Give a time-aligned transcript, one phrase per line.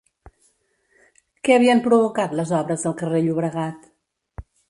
[1.47, 3.87] Què havien provocat les obres al carrer Llobregat?